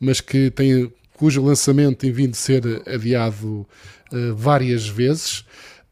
[0.00, 3.66] mas que tem, cujo lançamento tem vindo a ser adiado
[4.12, 5.44] uh, várias vezes.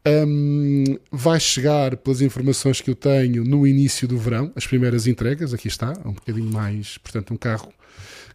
[0.07, 5.51] Um, vai chegar, pelas informações que eu tenho, no início do verão, as primeiras entregas,
[5.51, 7.73] aqui está, um bocadinho mais, portanto, um carro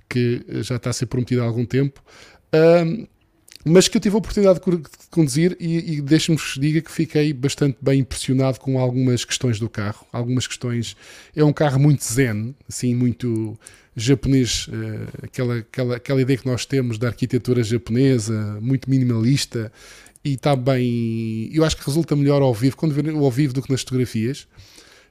[0.09, 2.03] que já está a ser prometido há algum tempo.
[2.53, 3.07] Um,
[3.65, 7.33] mas que eu tive a oportunidade de conduzir e, e deixe-me vos diga que fiquei
[7.33, 10.07] bastante bem impressionado com algumas questões do carro.
[10.13, 10.97] Algumas questões.
[11.37, 13.59] É um carro muito zen, assim, muito
[13.95, 19.71] japonês, uh, aquela, aquela, aquela ideia que nós temos da arquitetura japonesa, muito minimalista,
[20.25, 21.51] e está bem.
[21.53, 24.47] Eu acho que resulta melhor ao vivo, quando ver ao vivo, do que nas fotografias.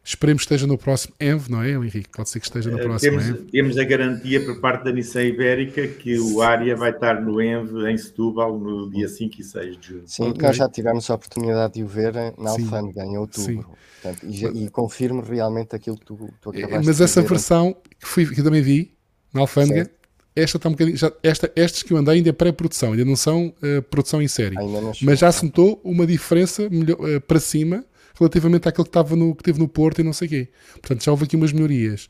[0.04, 2.10] Esperemos que esteja no próximo ENV, não é, Henrique?
[2.16, 3.52] Pode ser que esteja no eh, próximo temos, ENV.
[3.52, 7.90] Temos a garantia por parte da Nissan Ibérica que o Área vai estar no ENV
[7.90, 10.04] em Setúbal no dia 5 e 6 de junho.
[10.06, 10.42] Sim, okay.
[10.42, 13.70] nós já tivemos a oportunidade de o ver na Alfândega em outubro.
[14.02, 18.08] Portanto, e, e, confirmo realmente aquilo que tu, tu acabaste Mas de essa versão que,
[18.08, 18.94] fui, que eu também vi
[19.34, 19.92] na Alfândega,
[20.36, 20.98] esta está um bocadinho.
[20.98, 24.28] Já, esta, estes que eu andei ainda é pré-produção, ainda não são uh, produção em
[24.28, 24.56] série.
[25.02, 27.84] Mas já se notou uma diferença melhor, uh, para cima
[28.18, 30.48] relativamente àquele que, estava no, que teve no Porto e não sei o quê.
[30.74, 32.10] Portanto, já houve aqui umas melhorias.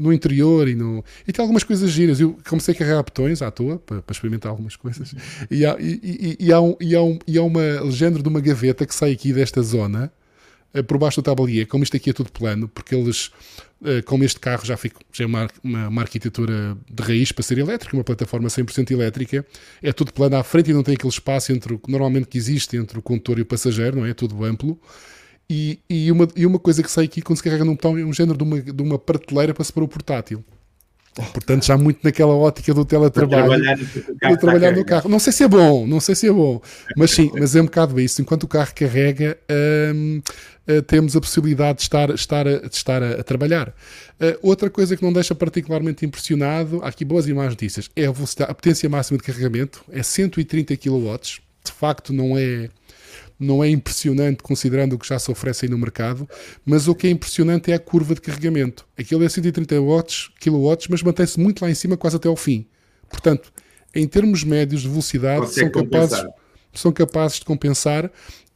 [0.00, 1.04] no interior e no.
[1.26, 2.20] E tem algumas coisas giras.
[2.20, 5.14] Eu comecei a carregar botões à toa para, para experimentar algumas coisas.
[5.50, 8.28] E há, e, e, e, há um, e, há um, e há uma legenda de
[8.28, 10.12] uma gaveta que sai aqui desta zona
[10.86, 11.66] por baixo do tablier.
[11.66, 13.30] Como isto aqui é tudo plano, porque eles
[13.82, 17.42] eh, como este carro já, fico, já é uma, uma, uma, arquitetura de raiz para
[17.42, 19.44] ser elétrico, uma plataforma 100% elétrica,
[19.82, 22.76] é tudo plano à frente e não tem aquele espaço entre o, normalmente que existe
[22.76, 24.10] entre o condutor e o passageiro, não é?
[24.10, 24.78] É tudo amplo.
[25.48, 28.04] E, e, uma, e uma coisa que sai aqui quando se carrega num botão é
[28.04, 30.44] um género de uma, de uma prateleira para se pôr o portátil.
[31.32, 35.08] Portanto, já muito naquela ótica do teletrabalho, trabalhar, do trabalhar no carro.
[35.08, 36.60] Não sei se é bom, não sei se é bom,
[36.96, 38.20] mas sim, mas é um bocado isso.
[38.22, 39.38] Enquanto o carro carrega,
[39.94, 40.22] hum,
[40.70, 43.68] eh, temos a possibilidade de estar, estar, a, de estar a, a trabalhar.
[44.20, 48.06] Uh, outra coisa que não deixa particularmente impressionado, há aqui boas e más notícias, é
[48.06, 51.16] a, velocidade, a potência máxima de carregamento, é 130 kW.
[51.64, 52.68] De facto, não é
[53.40, 56.28] não é impressionante considerando o que já se oferece aí no mercado,
[56.64, 58.86] mas o que é impressionante é a curva de carregamento.
[58.98, 62.66] Aquilo é 130 watts, kW, mas mantém-se muito lá em cima quase até ao fim.
[63.08, 63.50] Portanto,
[63.94, 66.24] em termos médios de velocidade, são capazes,
[66.74, 68.10] são capazes de compensar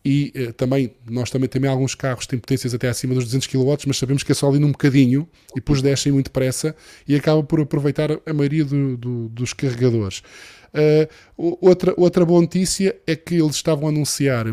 [0.05, 3.47] e eh, também, nós também temos alguns carros que têm potências até acima dos 200
[3.47, 6.77] kW, mas sabemos que é só ali num bocadinho e depois descem muito depressa
[7.09, 10.23] e acaba por aproveitar a maioria do, do, dos carregadores.
[10.75, 14.47] Uh, outra, outra boa notícia é que eles estavam a anunciar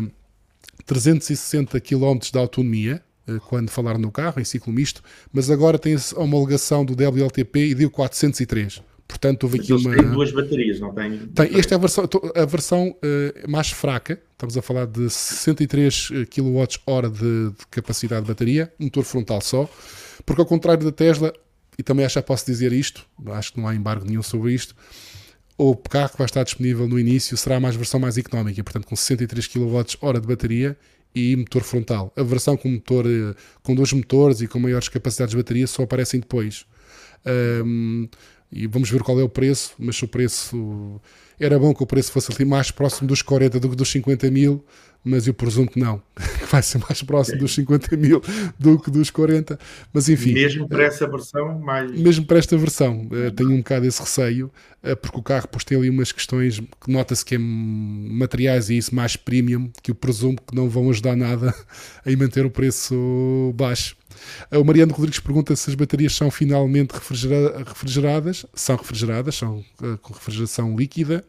[0.86, 5.94] 360 km de autonomia, uh, quando falaram no carro, em ciclo misto, mas agora tem
[5.94, 8.82] a homologação do WLTP e deu 403.
[9.06, 9.94] Portanto, houve aqui uma.
[9.94, 11.18] Tem duas baterias, não tem?
[11.18, 11.58] Tem.
[11.58, 14.18] Esta é a versão, a versão uh, mais fraca.
[14.32, 19.68] Estamos a falar de 63 kWh de, de capacidade de bateria, motor frontal só.
[20.24, 21.32] Porque, ao contrário da Tesla,
[21.78, 24.74] e também acho que posso dizer isto, acho que não há embargo nenhum sobre isto,
[25.70, 28.86] o carro que vai estar disponível no início será a mais versão mais económica, portanto
[28.86, 30.76] com 63 kWh de bateria
[31.14, 32.12] e motor frontal.
[32.16, 35.82] A versão com motor eh, com dois motores e com maiores capacidades de bateria só
[35.82, 36.66] aparecem depois.
[37.64, 38.08] Um,
[38.50, 41.00] e vamos ver qual é o preço, mas se o preço
[41.44, 44.30] era bom que o preço fosse ali mais próximo dos 40 do que dos 50
[44.30, 44.64] mil,
[45.04, 48.22] mas eu presumo que não, que vai ser mais próximo dos 50 mil
[48.58, 49.58] do que dos 40,
[49.92, 50.32] mas enfim.
[50.32, 51.90] Mesmo para essa versão, mais.
[51.90, 54.50] Mesmo para esta versão, uh, tenho um bocado esse receio,
[54.82, 58.76] uh, porque o carro depois tem ali umas questões que nota-se que é materiais e
[58.76, 61.52] isso mais premium, que eu presumo que não vão ajudar nada
[62.06, 63.96] a manter o preço baixo.
[64.52, 68.46] O Mariano Rodrigues pergunta se as baterias são finalmente refrigera refrigeradas.
[68.54, 69.64] São refrigeradas, são
[70.00, 71.24] com refrigeração líquida.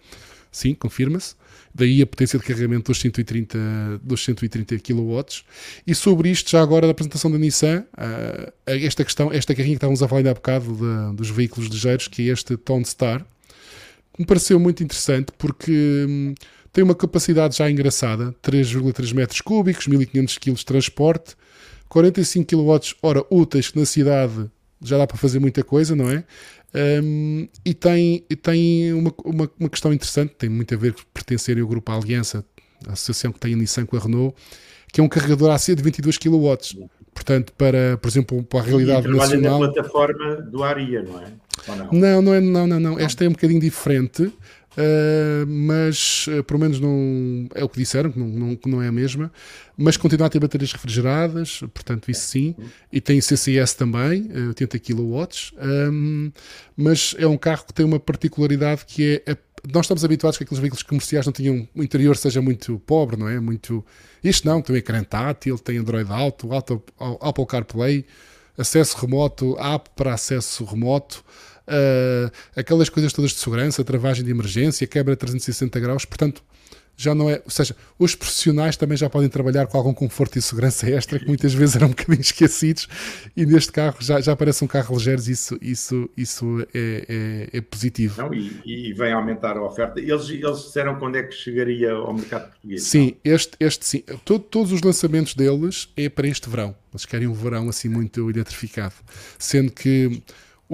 [0.51, 1.35] Sim, confirma-se.
[1.73, 3.57] Daí a potência de carregamento dos 130,
[4.03, 5.19] dos 130 kW.
[5.87, 9.77] E sobre isto, já agora da apresentação da Nissan, uh, esta questão, esta carrinha que
[9.77, 13.25] estávamos a falar ainda há bocado de, dos veículos ligeiros, que é este Tone Star,
[14.17, 16.35] me pareceu muito interessante porque hum,
[16.71, 21.35] tem uma capacidade já engraçada, 3,3 metros cúbicos, 1500 kg de transporte,
[21.89, 24.49] 45 kWh úteis que na cidade
[24.81, 26.23] já dá para fazer muita coisa, não é?
[26.75, 31.61] Um, e tem, tem uma, uma, uma, questão interessante, tem muito a ver com pertencerem
[31.61, 32.43] ao grupo Aliança,
[32.87, 34.35] a associação que tem a Nissan com a Renault,
[34.91, 36.89] que é um carregador AC de 22 kW.
[37.13, 39.59] Portanto, para, por exemplo, para a realidade e nacional.
[39.59, 41.27] na plataforma do ARIA, não é?
[41.67, 41.93] Não?
[41.93, 42.21] não?
[42.21, 42.99] não, é, não, não, não.
[42.99, 44.33] Esta é um bocadinho diferente.
[44.75, 48.81] Uh, mas uh, pelo menos não é o que disseram, que não, não, que não
[48.81, 49.31] é a mesma,
[49.77, 52.55] mas continua a ter baterias refrigeradas, portanto, isso sim,
[52.91, 55.27] e tem CCS também, uh, 80 kW,
[55.91, 56.31] um,
[56.75, 59.31] mas é um carro que tem uma particularidade que é.
[59.33, 59.37] A,
[59.71, 63.29] nós estamos habituados que aqueles veículos comerciais não tinham o interior seja muito pobre, não
[63.29, 63.39] é?
[63.39, 63.85] Muito.
[64.21, 66.83] Isto não, tem ecrã tátil, tem Android Auto, Auto
[67.21, 68.05] Apple CarPlay,
[68.57, 71.23] acesso remoto, app para acesso remoto.
[71.67, 76.43] Uh, aquelas coisas todas de segurança, travagem de emergência, quebra 360 graus, portanto,
[76.95, 80.41] já não é, ou seja, os profissionais também já podem trabalhar com algum conforto e
[80.41, 82.87] segurança extra que muitas vezes eram um bocadinho esquecidos
[83.35, 87.61] e neste carro já, já parece um carro ligeiro isso, isso, isso é, é, é
[87.61, 88.21] positivo.
[88.21, 89.99] Não, e, e, vem aumentar a oferta.
[89.99, 92.83] Eles, eles disseram quando é que chegaria ao mercado português?
[92.83, 94.03] Sim, este, este sim.
[94.23, 96.75] Todo, todos os lançamentos deles é para este verão.
[96.93, 98.93] Eles querem um verão assim muito eletrificado.
[99.39, 100.21] Sendo que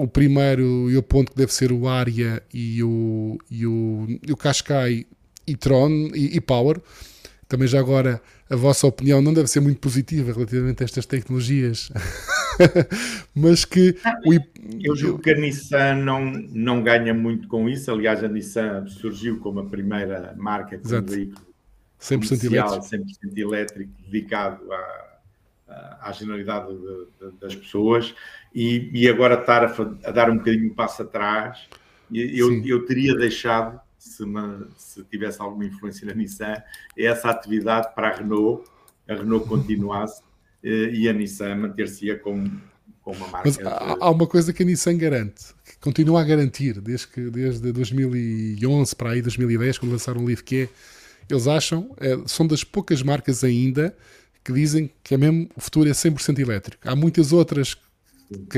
[0.02, 4.32] o primeiro e o ponto que deve ser o Aria e o, e o, e
[4.32, 5.06] o Qashqai
[5.46, 6.80] e Tron e, e Power.
[7.46, 11.90] Também já agora a vossa opinião não deve ser muito positiva relativamente a estas tecnologias,
[13.34, 14.34] mas que o...
[14.80, 17.90] eu julgo que a Nissan não, não ganha muito com isso.
[17.90, 21.46] Aliás, a Nissan surgiu como a primeira marca com um veículo
[22.00, 22.86] 100% elétrico.
[22.86, 28.14] 100% elétrico dedicado à, à generalidade de, de, das pessoas
[28.54, 31.68] e, e agora estar a, a, dar um bocadinho um passo atrás.
[32.12, 34.24] Eu, eu teria deixado se,
[34.76, 36.56] se tivesse alguma influência na Nissan,
[36.96, 38.68] essa atividade para a Renault,
[39.06, 40.22] a Renault continuasse
[40.64, 42.50] eh, e a Nissan manter-se como,
[43.02, 43.48] como uma marca.
[43.48, 47.30] Mas há, há, uma coisa que a Nissan garante, que continua a garantir, desde, que,
[47.30, 50.68] desde 2011 para aí, 2010, quando lançaram o Leaf, que é,
[51.28, 53.94] eles acham, é, são das poucas marcas ainda
[54.42, 56.88] que dizem que é mesmo, o futuro é 100% elétrico.
[56.88, 57.82] Há muitas outras que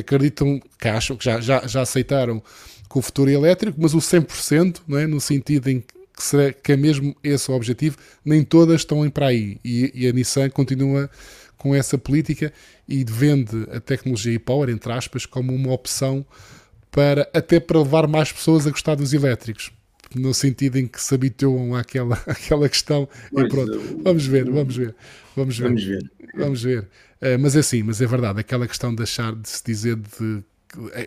[0.00, 2.42] acreditam, que acham, que já, já, já aceitaram
[2.88, 5.06] com o futuro elétrico, mas o 100%, não é?
[5.06, 9.10] no sentido em que, será, que é mesmo esse o objetivo, nem todas estão em
[9.10, 9.58] para aí.
[9.64, 11.10] E, e a Nissan continua
[11.56, 12.52] com essa política
[12.88, 16.26] e vende a tecnologia e-power, entre aspas, como uma opção
[16.90, 19.72] para até para levar mais pessoas a gostar dos elétricos
[20.14, 24.76] no sentido em que se habituam àquela, àquela questão pois, e pronto, vamos ver, vamos
[24.76, 24.94] ver,
[25.36, 26.88] vamos ver, vamos ver, vamos ver.
[27.22, 30.42] Uh, mas é assim, mas é verdade, aquela questão de deixar de se dizer de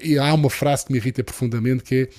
[0.01, 2.09] e há uma frase que me irrita profundamente que é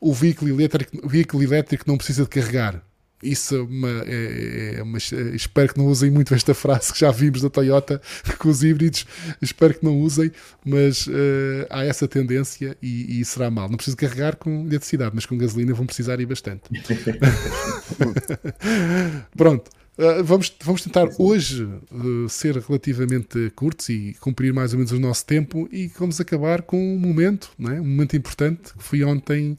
[0.00, 2.82] o veículo elétrico, o veículo elétrico não precisa de carregar.
[3.22, 7.10] Isso é uma, é, é uma, espero que não usem muito esta frase que já
[7.10, 8.02] vimos da Toyota
[8.38, 9.06] com os híbridos.
[9.40, 10.30] Espero que não usem,
[10.62, 13.68] mas uh, há essa tendência e, e, será mal.
[13.68, 16.64] Não preciso carregar com eletricidade, mas com gasolina vão precisar ir bastante.
[19.34, 19.70] Pronto.
[19.96, 24.98] Uh, vamos, vamos tentar hoje uh, ser relativamente curtos e cumprir mais ou menos o
[24.98, 27.80] nosso tempo e vamos acabar com um momento, não é?
[27.80, 29.56] um momento importante que foi ontem.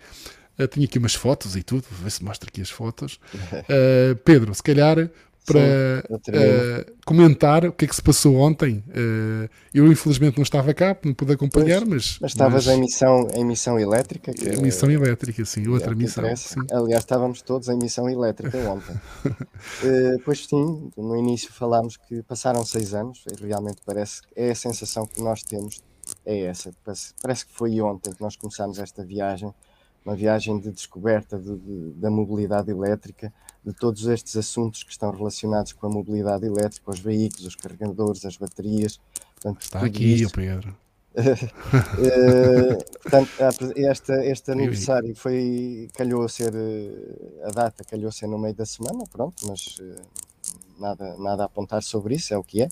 [0.59, 3.19] Uh, tinha aqui umas fotos e tudo, vou ver se mostra aqui as fotos.
[4.23, 5.09] Pedro, se calhar
[5.45, 5.59] para
[6.09, 8.83] uh, comentar o que é que se passou ontem.
[8.89, 12.17] Uh, eu, infelizmente, não estava cá, não pude acompanhar, pois, mas.
[12.21, 12.75] Mas estavas mas...
[12.75, 14.33] em missão, em missão elétrica?
[14.33, 16.35] Que, em missão elétrica, sim, outra é missão.
[16.35, 16.61] Sim.
[16.71, 18.93] Aliás, estávamos todos em missão elétrica ontem.
[18.93, 24.55] uh, pois sim, no início falámos que passaram seis anos, e realmente parece é a
[24.55, 25.83] sensação que nós temos,
[26.25, 26.71] é essa.
[26.83, 29.53] Parece, parece que foi ontem que nós começámos esta viagem,
[30.05, 33.33] uma viagem de descoberta de, de, da mobilidade elétrica
[33.65, 38.23] de todos estes assuntos que estão relacionados com a mobilidade elétrica, os veículos, os carregadores,
[38.23, 38.99] as baterias.
[39.33, 40.75] Portanto, Está aqui, o Pedro.
[41.15, 46.53] uh, portanto, este, este aniversário foi, calhou a ser,
[47.43, 49.95] a data calhou a ser no meio da semana, pronto, mas uh,
[50.79, 52.67] nada, nada a apontar sobre isso, é o que é.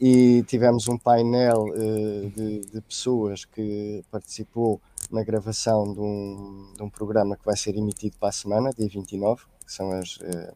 [0.00, 6.82] E tivemos um painel uh, de, de, pessoas que participou na gravação de um, de
[6.82, 10.54] um programa que vai ser emitido para a semana, dia 29, que são as uh,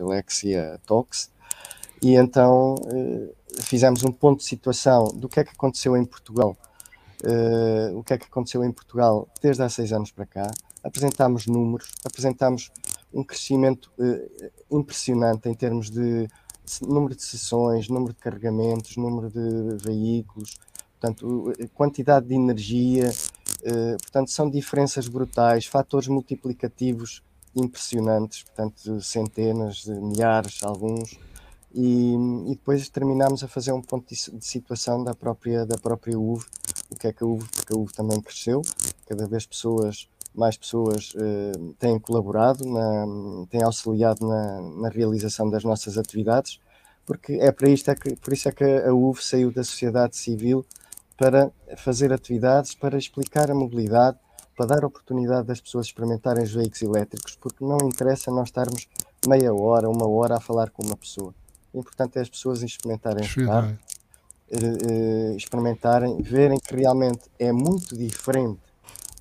[0.00, 1.30] Alexia Talks,
[2.02, 6.56] e então uh, fizemos um ponto de situação do que é que aconteceu em Portugal,
[7.24, 10.50] uh, o que é que aconteceu em Portugal desde há seis anos para cá,
[10.82, 12.70] apresentámos números, apresentámos
[13.12, 13.90] um crescimento
[14.70, 16.28] impressionante em termos de
[16.82, 20.58] número de sessões, número de carregamentos, número de veículos,
[21.00, 23.10] portanto, quantidade de energia,
[24.00, 27.22] portanto, são diferenças brutais, fatores multiplicativos
[27.56, 31.18] impressionantes, portanto, centenas, milhares, alguns,
[31.74, 32.14] e,
[32.46, 36.44] e, depois terminámos a fazer um ponto de, situação da própria, da própria UV,
[36.90, 38.62] o que é que a UV, porque a UV também cresceu,
[39.06, 43.06] cada vez pessoas, mais pessoas uh, têm colaborado, na,
[43.50, 46.58] têm auxiliado na, na, realização das nossas atividades,
[47.04, 50.16] porque é para isto é que, por isso é que a UV saiu da sociedade
[50.16, 50.64] civil
[51.18, 54.16] para fazer atividades, para explicar a mobilidade,
[54.56, 58.88] para dar oportunidade das pessoas experimentarem os veículos elétricos, porque não interessa nós estarmos
[59.26, 61.34] meia hora, uma hora a falar com uma pessoa.
[61.72, 63.76] O importante é as pessoas experimentarem o carro,
[64.48, 68.60] eh, eh, experimentarem, verem que realmente é muito diferente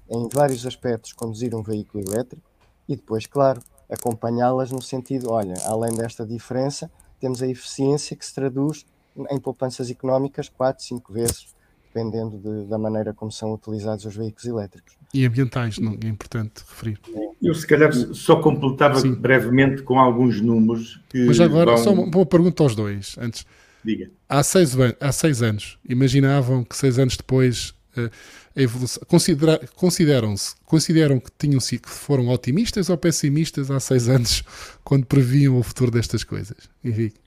[0.08, 2.48] em vários aspectos conduzir um veículo elétrico
[2.88, 8.36] e depois, claro, acompanhá-las no sentido, olha, além desta diferença, temos a eficiência que se
[8.36, 8.86] traduz
[9.32, 11.57] em poupanças económicas 4, 5 vezes
[11.98, 14.94] dependendo de, da maneira como são utilizados os veículos elétricos.
[15.14, 17.00] E ambientais, não é importante referir.
[17.42, 19.16] Eu, se calhar, só completava Sim.
[19.16, 21.00] brevemente com alguns números.
[21.14, 21.78] Mas agora, vão...
[21.78, 23.46] só uma, uma pergunta aos dois, antes.
[23.84, 24.12] Diga.
[24.30, 28.12] Há seis, há seis anos, imaginavam que seis anos depois uh,
[28.56, 29.02] a evolução.
[29.08, 34.44] Considera, consideram-se, consideram que tinham que foram otimistas ou pessimistas há seis anos
[34.84, 36.58] quando previam o futuro destas coisas?
[36.84, 37.27] Henrique.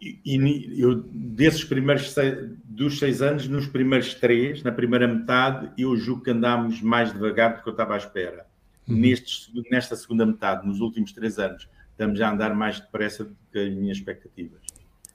[0.00, 5.70] E, e eu, desses primeiros seis, dos seis anos, nos primeiros três, na primeira metade,
[5.76, 8.46] eu julgo que andámos mais devagar do que eu estava à espera.
[8.88, 8.96] Uhum.
[8.96, 13.58] Nestes, nesta segunda metade, nos últimos três anos, estamos a andar mais depressa do que
[13.58, 14.62] as minhas expectativas.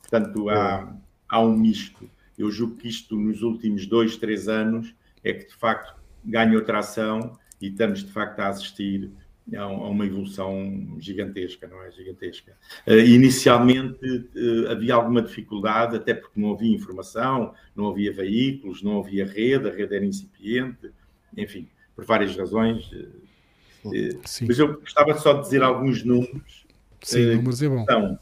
[0.02, 0.96] Portanto, há,
[1.28, 2.08] há um misto.
[2.38, 4.94] Eu julgo que isto, nos últimos dois, três anos,
[5.24, 9.10] é que de facto ganhou tração e estamos de facto a assistir
[9.54, 11.92] a uma evolução gigantesca, não é?
[11.92, 12.54] Gigantesca.
[12.88, 19.00] Uh, inicialmente uh, havia alguma dificuldade, até porque não havia informação, não havia veículos, não
[19.00, 20.90] havia rede, a rede era incipiente,
[21.38, 22.92] enfim, por várias razões.
[23.84, 26.66] Uh, mas eu gostava só de dizer alguns números.
[27.02, 27.84] Sim, números é bom.
[27.84, 28.20] Então,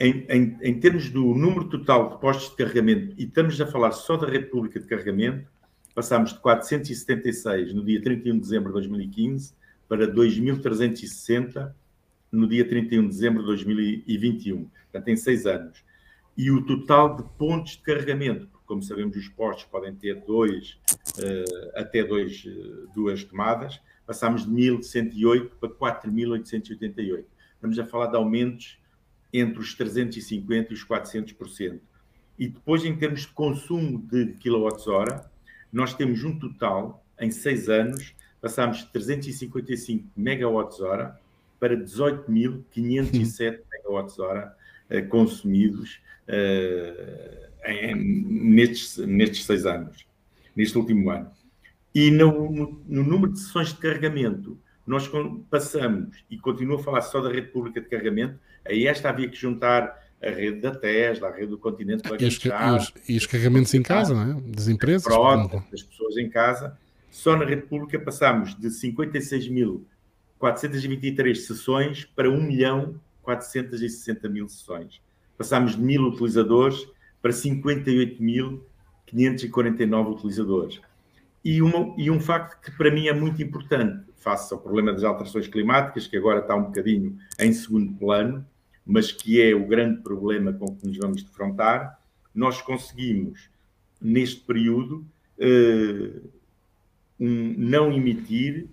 [0.00, 3.92] em, em, em termos do número total de postos de carregamento, e estamos a falar
[3.92, 5.48] só da rede pública de carregamento,
[5.94, 9.59] passámos de 476 no dia 31 de dezembro de 2015
[9.90, 11.74] para 2.360
[12.30, 15.82] no dia 31 de dezembro de 2021, portanto, em seis anos.
[16.36, 20.78] E o total de pontos de carregamento, porque, como sabemos, os postos podem ter dois,
[21.18, 27.24] uh, até dois, uh, duas tomadas, passámos de 1.108 para 4.888.
[27.54, 28.78] Estamos a falar de aumentos
[29.32, 31.80] entre os 350% e os 400%.
[32.38, 35.28] E depois, em termos de consumo de quilowatts-hora,
[35.72, 41.18] nós temos um total, em seis anos, passámos de 355 megawatts-hora
[41.58, 44.56] para 18.507 megawatts-hora
[44.90, 50.06] uh, consumidos uh, em, nestes, nestes seis anos,
[50.56, 51.30] neste último ano.
[51.94, 55.10] E no, no, no, número de sessões de carregamento, nós
[55.50, 59.36] passamos, e continuo a falar só da rede pública de carregamento, a esta havia que
[59.36, 63.16] juntar a rede da Tesla, a rede do continente para e, os, e, os, e
[63.16, 64.40] os carregamentos em casa, não é?
[64.50, 65.02] Das empresas.
[65.02, 66.78] Pronto, das pessoas em casa.
[67.20, 75.02] Só na rede pública passámos de 56.423 sessões para 1.460.000 sessões.
[75.36, 76.88] Passámos de 1.000 utilizadores
[77.20, 80.80] para 58.549 utilizadores.
[81.44, 85.04] E, uma, e um facto que para mim é muito importante, face ao problema das
[85.04, 88.46] alterações climáticas, que agora está um bocadinho em segundo plano,
[88.82, 92.00] mas que é o grande problema com que nos vamos defrontar,
[92.34, 93.50] nós conseguimos,
[94.00, 95.04] neste período,
[95.36, 96.39] uh,
[97.20, 98.66] um, não emitir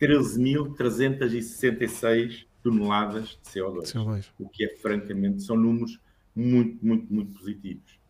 [0.00, 5.98] 13.366 toneladas de CO2, CO2, o que é francamente, são números
[6.34, 8.00] muito, muito, muito positivos.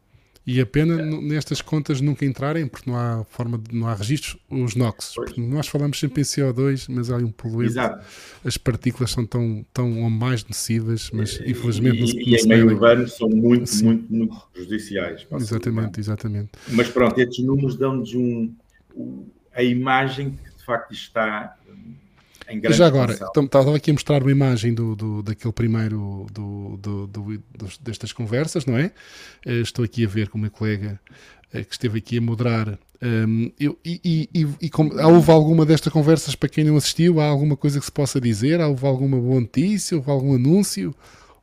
[0.44, 4.36] E a pena nestas contas nunca entrarem, porque não há forma de, não há registros,
[4.50, 5.14] os NOx.
[5.36, 7.74] Nós falamos sempre em CO2, mas há um poluente.
[7.74, 8.04] Exato.
[8.44, 12.36] As partículas são tão, tão ou mais nocivas, mas infelizmente e, não, e, não e
[12.36, 13.84] em meio urbano são muito, Sim.
[13.84, 15.24] muito, muito prejudiciais.
[15.30, 16.50] Exatamente, exatamente.
[16.70, 18.52] Mas pronto, estes números dão-nos um,
[19.54, 21.56] a imagem que de facto está
[22.48, 26.26] em grande Já agora, então, estava aqui a mostrar uma imagem do, do, daquele primeiro
[26.32, 27.42] do, do, do,
[27.80, 28.92] destas conversas, não é?
[29.46, 31.00] Eh, estou aqui a ver com o meu colega
[31.52, 32.78] eh, que esteve aqui a moderar.
[33.00, 37.20] Um, eu, e, e, e, e como, houve alguma destas conversas para quem não assistiu?
[37.20, 38.60] Há alguma coisa que se possa dizer?
[38.60, 39.96] Houve alguma boa notícia?
[39.96, 40.94] Houve algum anúncio?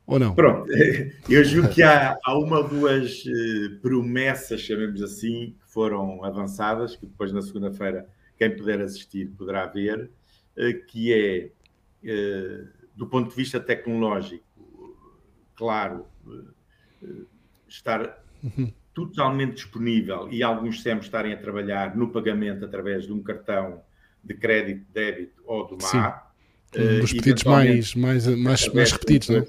[0.06, 0.34] Ou não?
[0.34, 0.70] Pronto,
[1.28, 6.96] eu julgo que há, há uma ou duas uh, promessas, chamemos assim, que foram avançadas,
[6.96, 10.10] que depois na segunda-feira quem puder assistir poderá ver.
[10.56, 11.50] Eh, que é,
[12.04, 14.44] eh, do ponto de vista tecnológico,
[15.54, 16.06] claro,
[17.02, 17.06] eh,
[17.68, 18.72] estar uhum.
[18.92, 23.80] totalmente disponível e alguns SEMs estarem a trabalhar no pagamento através de um cartão
[24.22, 26.30] de crédito, débito ou do MAR.
[26.76, 29.46] Um dos pedidos mais, mais, mais, mais repetidos, não é?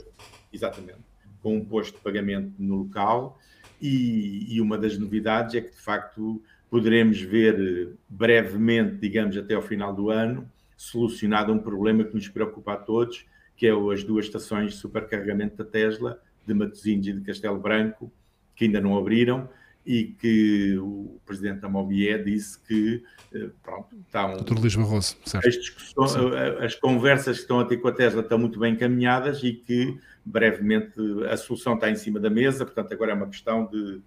[0.52, 1.00] Exatamente.
[1.42, 3.40] Com um posto de pagamento no local.
[3.82, 9.62] E, e, uma das novidades é que, de facto, poderemos ver brevemente, digamos, até ao
[9.62, 14.26] final do ano, solucionado um problema que nos preocupa a todos, que é as duas
[14.26, 18.12] estações de supercarregamento da Tesla, de Matosinhos e de Castelo Branco,
[18.56, 19.50] que ainda não abriram
[19.86, 24.60] e que o presidente da Mobié disse que eh, pronto, estão, Dr.
[24.60, 25.48] Luís Barroso, certo.
[25.48, 29.44] As, eh, as, conversas que estão a ter com a Tesla estão muito bem encaminhadas
[29.44, 30.94] e que brevemente
[31.30, 34.02] a solução está em cima da mesa, portanto agora é uma questão de,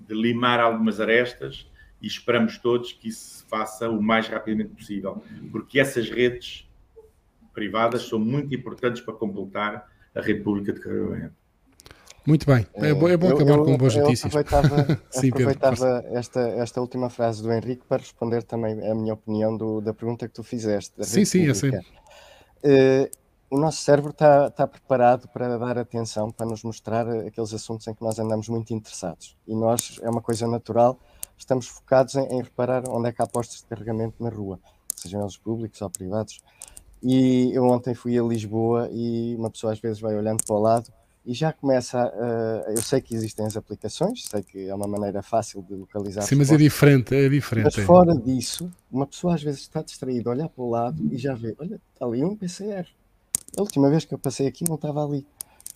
[0.00, 1.66] de limar algumas arestas
[2.00, 6.68] e esperamos todos que isso se faça o mais rapidamente possível, porque essas redes
[7.54, 11.34] privadas são muito importantes para completar a rede pública de carregamento.
[12.26, 14.34] Muito bem, é bom, é bom eu, acabar eu, com boas notícias.
[14.34, 19.12] Aproveitava, Sim, aproveitava Pedro, esta, esta última frase do Henrique para responder também a minha
[19.12, 20.92] opinião do, da pergunta que tu fizeste.
[21.04, 21.68] Sim, sim, é sim.
[21.68, 23.10] Uh,
[23.54, 27.94] o nosso cérebro está, está preparado para dar atenção, para nos mostrar aqueles assuntos em
[27.94, 29.36] que nós andamos muito interessados.
[29.46, 30.98] E nós, é uma coisa natural,
[31.38, 34.58] estamos focados em, em reparar onde é que há postos de carregamento na rua,
[34.96, 36.40] sejam eles públicos ou privados.
[37.00, 40.58] E eu ontem fui a Lisboa e uma pessoa às vezes vai olhando para o
[40.58, 40.92] lado
[41.24, 45.22] e já começa a, eu sei que existem as aplicações, sei que é uma maneira
[45.22, 46.22] fácil de localizar.
[46.22, 47.76] Sim, mas é diferente, é diferente.
[47.76, 51.34] Mas fora disso, uma pessoa às vezes está distraída, olha para o lado e já
[51.34, 52.84] vê, olha, está ali um PCR.
[53.56, 55.26] A última vez que eu passei aqui não estava ali.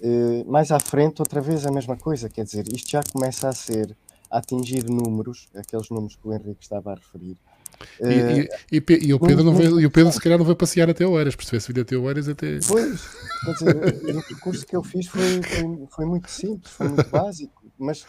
[0.01, 3.53] Uh, mais à frente, outra vez a mesma coisa, quer dizer, isto já começa a
[3.53, 3.97] ser,
[4.31, 7.37] a atingir números, aqueles números que o Henrique estava a referir,
[8.01, 10.55] e, e, e, e, o Pedro não veio, e o Pedro se calhar não vai
[10.55, 12.59] passear até Oeiras, perceber se vir até Oeiras até.
[12.67, 13.09] Pois,
[13.45, 17.63] quer dizer, o percurso que eu fiz foi, foi, foi, muito simples, foi muito básico,
[17.79, 18.05] mas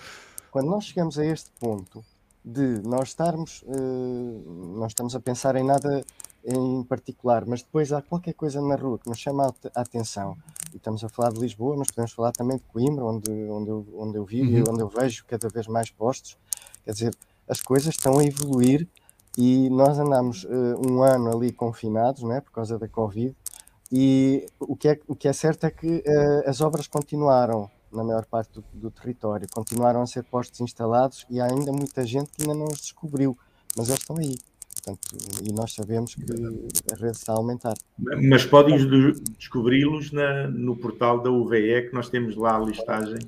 [0.52, 2.04] quando nós chegamos a este ponto
[2.44, 6.04] de nós estarmos, uh, nós estamos a pensar em nada
[6.44, 10.38] em particular, mas depois há qualquer coisa na rua que nos chama a atenção,
[10.74, 13.86] e estamos a falar de Lisboa, mas podemos falar também de Coimbra, onde, onde, eu,
[13.96, 14.58] onde eu vivo uhum.
[14.58, 16.38] e onde eu vejo cada vez mais postos,
[16.84, 17.16] quer dizer,
[17.48, 18.88] as coisas estão a evoluir
[19.38, 23.36] e nós andamos uh, um ano ali confinados, né, por causa da Covid,
[23.92, 28.04] e o que é, o que é certo é que uh, as obras continuaram na
[28.04, 32.30] maior parte do, do, território, continuaram a ser postos instalados e há ainda muita gente
[32.30, 33.38] que ainda não os descobriu,
[33.76, 34.36] mas eles estão aí.
[34.96, 36.24] Portanto, e nós sabemos que
[36.92, 37.74] a rede está a aumentar.
[37.98, 38.78] Mas podem
[39.38, 40.12] descobri-los
[40.54, 43.20] no portal da UVE, que nós temos lá a listagem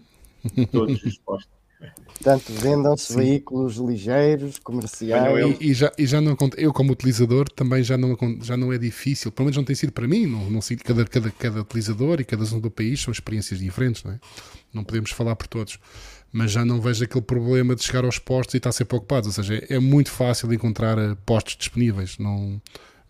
[0.54, 1.62] de todos os postos.
[2.06, 5.60] Portanto, vendam-se veículos ligeiros, comerciais.
[5.60, 8.78] E, e, já, e já não eu como utilizador também já não, já não é
[8.78, 12.24] difícil, pelo menos não tem sido para mim, não, não cada, cada, cada utilizador e
[12.24, 14.20] cada zona do país são experiências diferentes, não é?
[14.72, 15.80] Não podemos falar por todos.
[16.32, 19.34] Mas já não vejo aquele problema de chegar aos postos e estar sempre ocupado, ou
[19.34, 22.18] seja, é, muito fácil encontrar eh, postos disponíveis.
[22.18, 22.62] Não,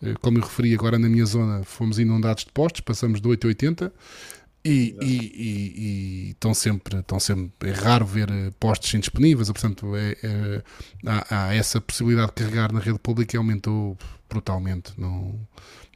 [0.02, 3.46] eh, como eu referi agora na minha zona, fomos inundados de postos, passamos de 8
[3.46, 3.92] a 80
[4.64, 9.96] e, e, e, e, estão sempre, estão sempre, é raro ver eh, postos indisponíveis, portanto
[9.96, 10.62] é, é,
[11.04, 13.98] há, há, essa possibilidade de carregar na rede pública e aumentou
[14.30, 14.92] brutalmente.
[14.96, 15.36] Não,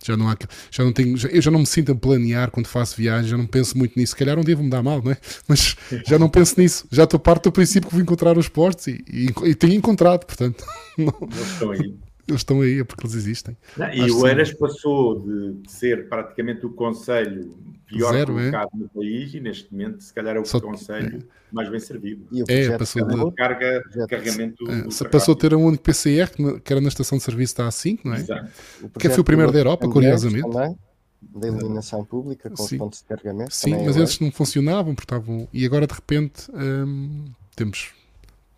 [0.04, 0.36] já não há,
[0.70, 3.36] já não tenho, já, eu já não me sinto a planear quando faço viagem, já
[3.36, 4.10] não penso muito nisso.
[4.10, 5.18] Se calhar um dia vou-me dar mal, não é?
[5.46, 6.88] Mas já não penso nisso.
[6.90, 10.26] Já estou parte do princípio que vou encontrar os postos e, e, e tenho encontrado,
[10.26, 10.64] portanto.
[10.98, 13.56] Não, estou aí eles estão aí é porque eles existem.
[13.76, 17.56] Não, e o Eras passou de ser praticamente o conselho
[17.86, 18.78] pior Zero, colocado é?
[18.78, 21.54] no país e neste momento se calhar é o Só, conselho é.
[21.54, 22.26] mais bem servido.
[22.32, 24.64] E o é, passou de carga, carregamento.
[24.68, 26.30] É, passou a ter um único PCR
[26.62, 28.18] que era na estação de serviço da A5, não é?
[28.18, 28.50] Exato.
[28.98, 30.50] Que foi o primeiro da Europa, curiosamente.
[30.50, 30.76] Também,
[31.22, 32.76] da iluminação pública com Sim.
[32.76, 33.54] os pontos de carregamento.
[33.54, 35.48] Sim, mas eles não funcionavam, porque estavam.
[35.52, 37.92] E agora de repente hum, temos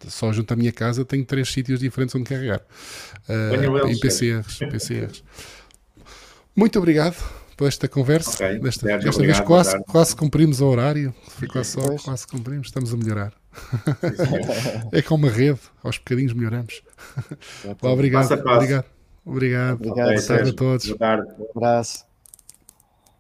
[0.07, 2.61] só junto à minha casa tenho três sítios diferentes onde carregar
[3.29, 5.25] uh, em PCRs, PCRs.
[6.55, 7.17] Muito obrigado
[7.57, 8.31] por esta conversa.
[8.35, 8.59] Okay.
[8.61, 11.15] Desta, Sérgio, desta vez quase, quase cumprimos o horário.
[11.29, 13.33] Foi quase só, quase cumprimos, estamos a melhorar.
[14.93, 16.83] é com uma rede, aos bocadinhos melhoramos.
[17.83, 18.57] obrigado, passo passo.
[18.57, 18.85] obrigado.
[19.25, 19.75] Obrigado.
[19.75, 20.07] Obrigado.
[20.07, 20.87] Okay, Boa tarde a todos.
[20.87, 21.33] Boa tarde.
[21.39, 22.08] Um abraço.